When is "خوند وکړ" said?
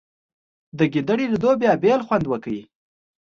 2.07-2.53